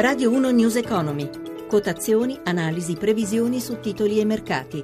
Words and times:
Radio 0.00 0.30
1 0.30 0.50
News 0.52 0.76
Economy. 0.76 1.28
Quotazioni, 1.68 2.40
analisi, 2.44 2.94
previsioni 2.94 3.60
su 3.60 3.80
titoli 3.80 4.18
e 4.18 4.24
mercati. 4.24 4.82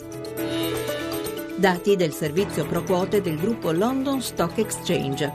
Dati 1.57 1.97
del 1.97 2.13
servizio 2.13 2.67
pro 2.67 2.83
quote 2.83 3.23
del 3.23 3.39
gruppo 3.39 3.73
London 3.73 4.21
Stock 4.21 4.59
Exchange. 4.59 5.33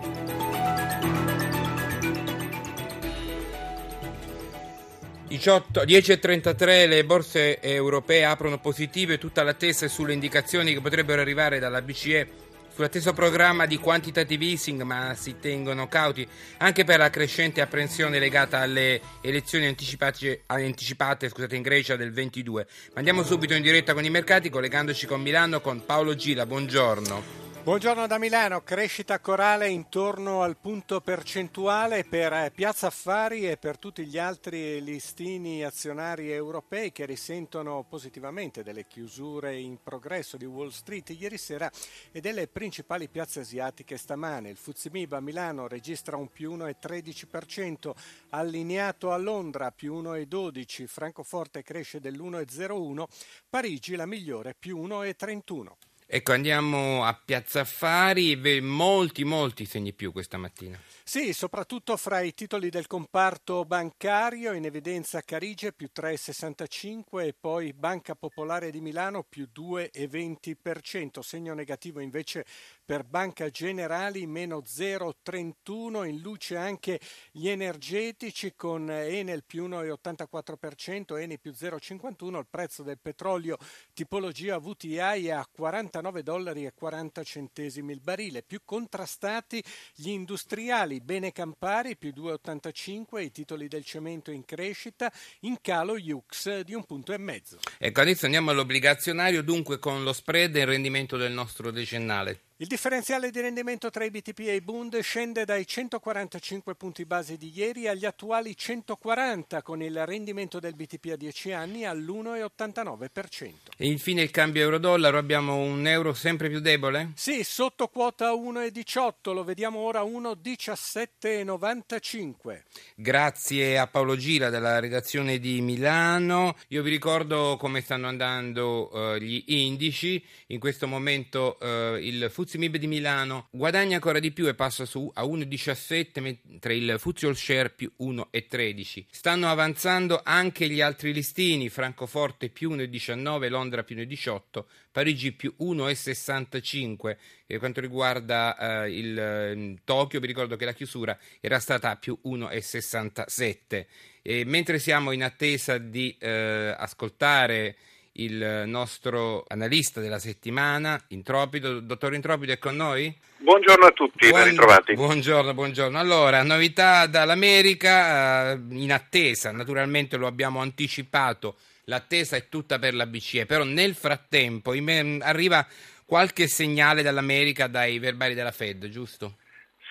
e 5.27 5.37
10.33 5.37 6.87
le 6.87 7.03
borse 7.03 7.59
europee 7.59 8.23
aprono 8.23 8.59
positive, 8.59 9.17
tutta 9.17 9.41
l'attesa 9.41 9.87
sulle 9.87 10.13
indicazioni 10.13 10.75
che 10.75 10.81
potrebbero 10.81 11.21
arrivare 11.21 11.57
dalla 11.57 11.81
BCE 11.81 12.50
Sull'atteso 12.73 13.11
programma 13.11 13.65
di 13.65 13.77
quantitative 13.77 14.45
easing, 14.45 14.81
ma 14.83 15.13
si 15.13 15.35
tengono 15.39 15.89
cauti 15.89 16.25
anche 16.57 16.85
per 16.85 16.99
la 16.99 17.09
crescente 17.09 17.59
apprensione 17.59 18.17
legata 18.17 18.59
alle 18.59 19.01
elezioni 19.19 19.65
anticipate, 19.65 20.43
anticipate 20.45 21.27
scusate, 21.27 21.57
in 21.57 21.63
Grecia 21.63 21.97
del 21.97 22.13
22. 22.13 22.65
Ma 22.93 22.99
andiamo 22.99 23.23
subito 23.23 23.53
in 23.53 23.61
diretta 23.61 23.93
con 23.93 24.05
i 24.05 24.09
mercati, 24.09 24.49
collegandoci 24.49 25.05
con 25.05 25.21
Milano 25.21 25.59
con 25.59 25.83
Paolo 25.85 26.15
Gila. 26.15 26.45
Buongiorno. 26.45 27.40
Buongiorno 27.63 28.07
da 28.07 28.17
Milano, 28.17 28.63
crescita 28.63 29.19
corale 29.19 29.69
intorno 29.69 30.41
al 30.41 30.57
punto 30.57 30.99
percentuale 30.99 32.03
per 32.03 32.33
eh, 32.33 32.51
Piazza 32.51 32.87
Affari 32.87 33.47
e 33.47 33.57
per 33.57 33.77
tutti 33.77 34.03
gli 34.03 34.17
altri 34.17 34.81
listini 34.83 35.63
azionari 35.63 36.31
europei 36.31 36.91
che 36.91 37.05
risentono 37.05 37.85
positivamente 37.87 38.63
delle 38.63 38.87
chiusure 38.87 39.59
in 39.59 39.77
progresso 39.83 40.37
di 40.37 40.45
Wall 40.45 40.69
Street. 40.69 41.11
Ieri 41.11 41.37
sera 41.37 41.69
e 42.11 42.19
delle 42.19 42.47
principali 42.47 43.07
piazze 43.07 43.41
asiatiche. 43.41 43.95
Stamane. 43.95 44.49
Il 44.49 44.57
Fuzimib 44.57 45.13
a 45.13 45.19
Milano 45.19 45.67
registra 45.67 46.17
un 46.17 46.29
più 46.31 46.55
1,13%, 46.57 47.91
allineato 48.29 49.11
a 49.11 49.17
Londra 49.17 49.69
più 49.69 50.01
1,12%, 50.01 50.87
Francoforte 50.87 51.61
cresce 51.61 51.99
dell'1,01%, 51.99 53.03
Parigi 53.47 53.95
la 53.95 54.07
migliore 54.07 54.55
più 54.57 54.81
1,31%. 54.81 55.90
Ecco, 56.13 56.33
andiamo 56.33 57.05
a 57.05 57.13
Piazza 57.13 57.61
Affari, 57.61 58.35
molti, 58.59 59.23
molti 59.23 59.63
segni 59.63 59.93
più 59.93 60.11
questa 60.11 60.35
mattina. 60.35 60.77
Sì, 61.03 61.31
soprattutto 61.31 61.95
fra 61.95 62.19
i 62.19 62.33
titoli 62.33 62.69
del 62.69 62.85
comparto 62.85 63.63
bancario, 63.63 64.51
in 64.51 64.65
evidenza 64.65 65.21
Carige 65.21 65.71
più 65.71 65.89
3,65 65.95 67.25
e 67.25 67.33
poi 67.37 67.71
Banca 67.71 68.13
Popolare 68.15 68.71
di 68.71 68.81
Milano 68.81 69.23
più 69.23 69.47
2,20%, 69.55 71.21
segno 71.21 71.53
negativo 71.53 72.01
invece 72.01 72.45
per 72.83 73.05
Banca 73.05 73.49
Generali 73.49 74.27
meno 74.27 74.61
0,31, 74.65 76.05
in 76.05 76.19
luce 76.19 76.57
anche 76.57 76.99
gli 77.31 77.47
energetici 77.47 78.53
con 78.53 78.91
Enel 78.91 79.45
più 79.45 79.65
1,84%, 79.65 81.17
Eni 81.17 81.39
più 81.39 81.51
0,51, 81.51 82.37
il 82.37 82.47
prezzo 82.49 82.83
del 82.83 82.99
petrolio 83.01 83.57
tipologia 83.93 84.59
VTI 84.59 85.31
a 85.31 85.47
49 85.49 86.00
dollari 86.23 86.65
e 86.65 86.73
40 86.73 87.23
centesimi 87.23 87.93
il 87.93 87.99
barile, 88.01 88.41
più 88.41 88.61
contrastati 88.65 89.63
gli 89.93 90.09
industriali, 90.09 90.99
bene 91.01 91.31
Campari 91.31 91.95
più 91.95 92.11
2,85, 92.15 93.21
i 93.21 93.31
titoli 93.31 93.67
del 93.67 93.85
cemento 93.85 94.31
in 94.31 94.43
crescita, 94.43 95.11
in 95.41 95.57
calo 95.61 95.97
Jux 95.97 96.61
di 96.61 96.73
un 96.73 96.83
punto 96.85 97.13
e 97.13 97.17
mezzo. 97.17 97.59
Ecco, 97.77 98.01
adesso 98.01 98.25
andiamo 98.25 98.49
all'obbligazionario, 98.51 99.43
dunque 99.43 99.77
con 99.77 100.03
lo 100.03 100.13
spread 100.13 100.55
e 100.55 100.61
il 100.61 100.67
rendimento 100.67 101.17
del 101.17 101.31
nostro 101.31 101.69
decennale. 101.69 102.50
Il 102.61 102.67
differenziale 102.67 103.31
di 103.31 103.41
rendimento 103.41 103.89
tra 103.89 104.05
i 104.05 104.11
BTP 104.11 104.41
e 104.41 104.53
i 104.53 104.61
Bund 104.61 104.99
scende 104.99 105.45
dai 105.45 105.65
145 105.65 106.75
punti 106.75 107.05
base 107.05 107.35
di 107.35 107.51
ieri 107.55 107.87
agli 107.87 108.05
attuali 108.05 108.55
140 108.55 109.63
con 109.63 109.81
il 109.81 110.05
rendimento 110.05 110.59
del 110.59 110.75
BTP 110.75 111.13
a 111.13 111.15
10 111.15 111.53
anni 111.53 111.85
all'1,89%. 111.85 113.53
E 113.77 113.87
infine 113.87 114.21
il 114.21 114.29
cambio 114.29 114.61
euro-dollaro, 114.61 115.17
abbiamo 115.17 115.55
un 115.55 115.87
euro 115.87 116.13
sempre 116.13 116.49
più 116.49 116.59
debole? 116.59 117.13
Sì, 117.15 117.43
sotto 117.43 117.87
quota 117.87 118.31
1,18, 118.33 119.33
lo 119.33 119.43
vediamo 119.43 119.79
ora 119.79 120.03
1,1795. 120.03 122.61
Grazie 122.93 123.79
a 123.79 123.87
Paolo 123.87 124.15
Gira 124.15 124.51
della 124.51 124.79
redazione 124.79 125.39
di 125.39 125.61
Milano. 125.61 126.55
Io 126.67 126.83
vi 126.83 126.91
ricordo 126.91 127.57
come 127.57 127.81
stanno 127.81 128.07
andando 128.07 128.95
uh, 128.95 129.15
gli 129.15 129.45
indici. 129.47 130.23
In 130.49 130.59
questo 130.59 130.87
momento 130.87 131.57
uh, 131.59 131.95
il 131.95 132.29
Fuzzi 132.29 132.49
Fuzzi 132.51 132.67
Mib 132.67 132.75
di 132.75 132.87
Milano 132.87 133.47
guadagna 133.49 133.95
ancora 133.95 134.19
di 134.19 134.33
più 134.33 134.45
e 134.45 134.53
passa 134.53 134.83
su 134.83 135.09
a 135.13 135.23
1,17 135.23 136.19
mentre 136.19 136.75
il 136.75 136.95
Fuzzi 136.97 137.25
All 137.25 137.31
Share 137.31 137.69
più 137.69 137.89
1,13. 137.97 139.05
Stanno 139.09 139.47
avanzando 139.47 140.19
anche 140.21 140.67
gli 140.67 140.81
altri 140.81 141.13
listini, 141.13 141.69
Francoforte 141.69 142.49
più 142.49 142.71
1,19, 142.71 143.47
Londra 143.47 143.83
più 143.85 143.95
1,18, 143.95 144.65
Parigi 144.91 145.31
più 145.31 145.55
1,65. 145.61 147.15
Per 147.47 147.59
quanto 147.59 147.79
riguarda 147.79 148.83
eh, 148.83 148.97
il 148.97 149.17
eh, 149.17 149.75
Tokyo 149.85 150.19
vi 150.19 150.27
ricordo 150.27 150.57
che 150.57 150.65
la 150.65 150.73
chiusura 150.73 151.17
era 151.39 151.57
stata 151.59 151.95
più 151.95 152.19
1,67. 152.25 153.85
E 154.21 154.43
mentre 154.43 154.77
siamo 154.77 155.11
in 155.11 155.23
attesa 155.23 155.77
di 155.77 156.13
eh, 156.19 156.75
ascoltare 156.77 157.77
il 158.13 158.63
nostro 158.65 159.45
analista 159.47 160.01
della 160.01 160.19
settimana, 160.19 161.01
Intropido. 161.09 161.79
Dottor 161.79 162.13
Intropido 162.13 162.51
è 162.51 162.57
con 162.57 162.75
noi? 162.75 163.15
Buongiorno 163.37 163.85
a 163.85 163.91
tutti, 163.91 164.27
Buon, 164.27 164.41
ben 164.41 164.49
ritrovati. 164.49 164.93
Buongiorno, 164.93 165.53
buongiorno. 165.53 165.97
Allora, 165.97 166.43
novità 166.43 167.07
dall'America, 167.07 168.51
eh, 168.51 168.59
in 168.69 168.91
attesa, 168.91 169.51
naturalmente 169.51 170.17
lo 170.17 170.27
abbiamo 170.27 170.59
anticipato, 170.59 171.57
l'attesa 171.85 172.35
è 172.35 172.49
tutta 172.49 172.79
per 172.79 172.93
la 172.93 173.05
BCE, 173.05 173.45
però 173.45 173.63
nel 173.63 173.95
frattempo 173.95 174.73
arriva 175.21 175.65
qualche 176.05 176.47
segnale 176.47 177.01
dall'America 177.01 177.67
dai 177.67 177.97
verbali 177.97 178.33
della 178.33 178.51
Fed, 178.51 178.89
giusto? 178.89 179.37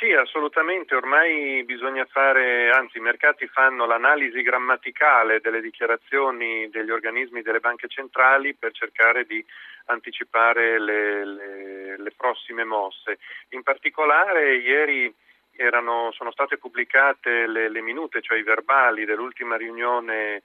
Sì, 0.00 0.14
assolutamente, 0.14 0.94
ormai 0.94 1.62
bisogna 1.64 2.06
fare, 2.06 2.70
anzi 2.70 2.96
i 2.96 3.02
mercati 3.02 3.46
fanno 3.48 3.84
l'analisi 3.84 4.40
grammaticale 4.40 5.42
delle 5.42 5.60
dichiarazioni 5.60 6.70
degli 6.70 6.88
organismi 6.88 7.42
delle 7.42 7.60
banche 7.60 7.86
centrali 7.86 8.54
per 8.54 8.72
cercare 8.72 9.26
di 9.26 9.44
anticipare 9.88 10.80
le, 10.80 11.26
le, 11.26 11.98
le 11.98 12.12
prossime 12.16 12.64
mosse. 12.64 13.18
In 13.50 13.62
particolare 13.62 14.54
ieri 14.54 15.14
erano, 15.54 16.12
sono 16.12 16.30
state 16.30 16.56
pubblicate 16.56 17.46
le, 17.46 17.68
le 17.68 17.82
minute, 17.82 18.22
cioè 18.22 18.38
i 18.38 18.42
verbali 18.42 19.04
dell'ultima 19.04 19.58
riunione 19.58 20.40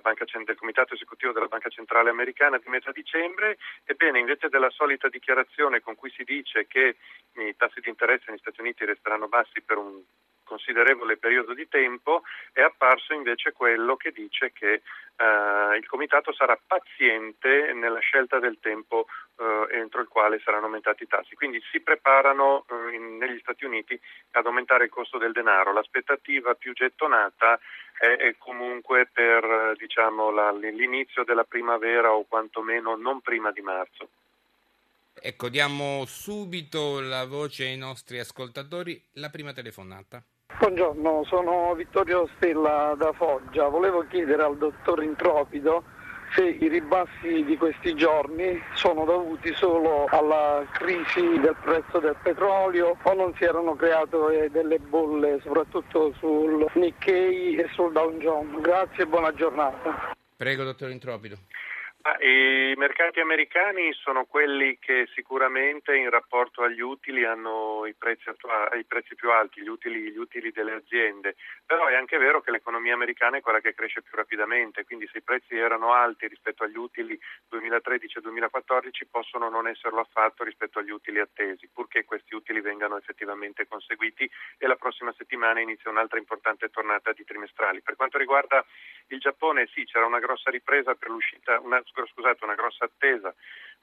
Banca, 0.00 0.24
del 0.44 0.56
Comitato 0.56 0.94
Esecutivo 0.94 1.32
della 1.32 1.46
Banca 1.46 1.68
Centrale 1.68 2.10
Americana 2.10 2.58
di 2.58 2.68
metà 2.68 2.92
dicembre, 2.92 3.58
ebbene 3.84 4.18
invece 4.18 4.48
della 4.48 4.70
solita 4.70 5.08
dichiarazione 5.08 5.80
con 5.80 5.94
cui 5.94 6.10
si 6.10 6.24
dice 6.24 6.66
che 6.66 6.96
i 7.34 7.54
tassi 7.56 7.80
di 7.80 7.88
interesse 7.88 8.26
negli 8.28 8.38
Stati 8.38 8.60
Uniti 8.60 8.84
resteranno 8.84 9.28
bassi 9.28 9.60
per 9.62 9.76
un 9.78 10.02
considerevole 10.52 11.16
periodo 11.16 11.54
di 11.54 11.66
tempo, 11.66 12.22
è 12.52 12.60
apparso 12.60 13.14
invece 13.14 13.52
quello 13.52 13.96
che 13.96 14.12
dice 14.12 14.52
che 14.52 14.82
eh, 15.16 15.76
il 15.78 15.86
Comitato 15.86 16.32
sarà 16.34 16.58
paziente 16.66 17.72
nella 17.72 18.00
scelta 18.00 18.38
del 18.38 18.58
tempo 18.60 19.06
eh, 19.38 19.78
entro 19.78 20.02
il 20.02 20.08
quale 20.08 20.40
saranno 20.44 20.66
aumentati 20.66 21.04
i 21.04 21.06
tassi. 21.06 21.34
Quindi 21.34 21.62
si 21.70 21.80
preparano 21.80 22.66
eh, 22.68 22.94
in, 22.94 23.16
negli 23.16 23.38
Stati 23.38 23.64
Uniti 23.64 23.98
ad 24.32 24.44
aumentare 24.44 24.84
il 24.84 24.90
costo 24.90 25.16
del 25.16 25.32
denaro. 25.32 25.72
L'aspettativa 25.72 26.54
più 26.54 26.74
gettonata 26.74 27.58
è, 27.98 28.06
è 28.06 28.34
comunque 28.36 29.08
per 29.10 29.74
diciamo, 29.78 30.30
la, 30.30 30.52
l'inizio 30.52 31.24
della 31.24 31.44
primavera 31.44 32.12
o 32.12 32.24
quantomeno 32.24 32.94
non 32.96 33.22
prima 33.22 33.50
di 33.52 33.62
marzo. 33.62 34.08
Ecco, 35.14 35.48
diamo 35.48 36.04
subito 36.04 37.00
la 37.00 37.26
voce 37.26 37.64
ai 37.64 37.76
nostri 37.76 38.18
ascoltatori. 38.18 39.00
La 39.14 39.30
prima 39.30 39.52
telefonata. 39.52 40.22
Buongiorno, 40.58 41.24
sono 41.24 41.74
Vittorio 41.74 42.28
Stella 42.36 42.94
da 42.96 43.12
Foggia. 43.12 43.68
Volevo 43.68 44.04
chiedere 44.08 44.42
al 44.42 44.56
dottor 44.56 45.02
Intropido 45.02 45.82
se 46.34 46.44
i 46.44 46.68
ribassi 46.68 47.44
di 47.44 47.56
questi 47.56 47.94
giorni 47.94 48.58
sono 48.74 49.04
dovuti 49.04 49.52
solo 49.54 50.06
alla 50.06 50.64
crisi 50.72 51.20
del 51.40 51.56
prezzo 51.60 51.98
del 51.98 52.16
petrolio 52.22 52.96
o 53.02 53.14
non 53.14 53.34
si 53.36 53.44
erano 53.44 53.74
create 53.74 54.50
delle 54.50 54.78
bolle 54.78 55.40
soprattutto 55.42 56.12
sul 56.18 56.66
Nikkei 56.74 57.56
e 57.56 57.68
sul 57.72 57.92
Dow 57.92 58.16
Jones. 58.18 58.60
Grazie 58.60 59.04
e 59.04 59.06
buona 59.06 59.34
giornata. 59.34 60.14
Prego, 60.36 60.64
dottor 60.64 60.90
Intropido. 60.90 61.36
I 62.04 62.74
mercati 62.76 63.20
americani 63.20 63.92
sono 63.92 64.24
quelli 64.24 64.76
che 64.80 65.08
sicuramente 65.14 65.94
in 65.94 66.10
rapporto 66.10 66.62
agli 66.62 66.80
utili 66.80 67.24
hanno 67.24 67.86
i 67.86 67.94
prezzi, 67.94 68.28
i 68.76 68.84
prezzi 68.84 69.14
più 69.14 69.30
alti, 69.30 69.62
gli 69.62 69.68
utili, 69.68 70.10
gli 70.10 70.16
utili, 70.16 70.50
delle 70.50 70.72
aziende, 70.72 71.36
però 71.64 71.86
è 71.86 71.94
anche 71.94 72.18
vero 72.18 72.40
che 72.40 72.50
l'economia 72.50 72.94
americana 72.94 73.36
è 73.36 73.40
quella 73.40 73.60
che 73.60 73.72
cresce 73.72 74.02
più 74.02 74.16
rapidamente, 74.16 74.84
quindi 74.84 75.08
se 75.12 75.18
i 75.18 75.22
prezzi 75.22 75.56
erano 75.56 75.92
alti 75.92 76.26
rispetto 76.26 76.64
agli 76.64 76.76
utili 76.76 77.16
2013 77.48 78.18
e 78.18 78.20
2014 78.20 79.06
possono 79.06 79.48
non 79.48 79.68
esserlo 79.68 80.00
affatto 80.00 80.42
rispetto 80.42 80.80
agli 80.80 80.90
utili 80.90 81.20
attesi, 81.20 81.68
purché 81.72 82.04
questi 82.04 82.34
utili 82.34 82.60
vengano 82.60 82.96
effettivamente 82.96 83.68
conseguiti 83.68 84.28
e 84.58 84.66
la 84.66 84.76
prossima 84.76 85.14
settimana 85.16 85.60
inizia 85.60 85.88
un'altra 85.88 86.18
importante 86.18 86.68
tornata 86.68 87.12
di 87.12 87.24
trimestrali. 87.24 87.80
Per 87.80 87.94
quanto 87.94 88.18
riguarda 88.18 88.64
il 89.08 89.20
Giappone, 89.20 89.68
sì, 89.72 89.84
c'era 89.84 90.06
una 90.06 90.18
grossa 90.18 90.50
ripresa 90.50 90.94
per 90.94 91.10
l'uscita, 91.10 91.60
una, 91.60 91.80
scusate, 91.94 92.44
una 92.44 92.54
grossa 92.54 92.86
attesa 92.86 93.34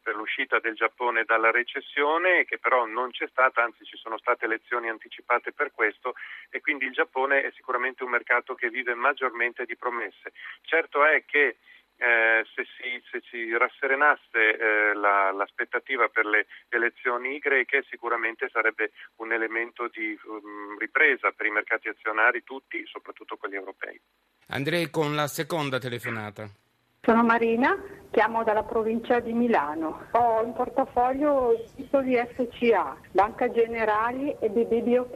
per 0.02 0.16
l'uscita 0.16 0.60
del 0.60 0.76
Giappone 0.76 1.24
dalla 1.26 1.52
recessione 1.52 2.46
che 2.46 2.58
però 2.58 2.86
non 2.86 3.12
c'è 3.12 3.28
stata, 3.28 3.64
anzi 3.64 3.84
ci 3.86 3.98
sono 3.98 4.18
state 4.18 4.46
elezioni 4.46 4.90
anticipate 4.90 5.52
per 5.52 5.72
questo 5.72 6.14
e 6.50 6.62
quindi 6.62 6.86
il 6.86 6.94
Giappone 6.94 7.44
è 7.44 7.52
sicuramente 7.56 8.04
un 8.04 8.10
mercato 8.10 8.56
che 8.56 8.70
vive 8.70 8.94
maggiormente 8.94 9.66
di 9.66 9.76
promesse. 9.76 10.32
Certo 10.62 11.06
è 11.06 11.24
che 11.26 11.58
eh, 12.00 12.46
se, 12.56 12.66
si, 12.78 13.04
se, 13.12 13.22
si, 13.30 13.58
rasserenasse 13.58 14.58
eh, 14.58 14.94
la, 14.94 15.32
l'aspettativa 15.32 16.08
per 16.08 16.26
le 16.26 16.48
elezioni 16.70 17.40
greche 17.40 17.84
sicuramente 17.90 18.48
sarebbe 18.50 18.92
un 19.18 19.34
elemento 19.34 19.90
di 19.90 20.18
um, 20.24 20.78
ripresa 20.80 21.32
per 21.32 21.48
i 21.48 21.52
mercati 21.52 21.90
azionari 21.90 22.44
tutti, 22.44 22.86
soprattutto 22.86 23.36
quelli 23.36 23.56
europei. 23.56 24.00
Andrei 24.48 24.90
con 24.90 25.14
la 25.14 25.28
seconda 25.28 25.78
telefonata. 25.78 26.50
Sono 27.10 27.24
Marina, 27.24 27.76
chiamo 28.12 28.44
dalla 28.44 28.62
provincia 28.62 29.20
di 29.20 29.34
Milano. 29.34 30.02
Ho 30.12 30.44
in 30.44 30.54
portafoglio 30.54 31.60
titoli 31.76 32.16
FCA, 32.16 32.96
Banca 33.10 33.50
Generali 33.50 34.36
e 34.40 34.48
BB. 34.48 35.08